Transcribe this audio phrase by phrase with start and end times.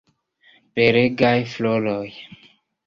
[0.79, 2.05] Belegaj floroj!